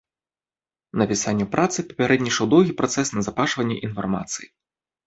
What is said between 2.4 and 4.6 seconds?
доўгі працэс назапашвання інфармацыі.